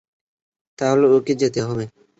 তাহলে 0.79 1.05
ওকে 1.11 1.33
যেতে 1.41 1.59
হবে। 1.67 1.85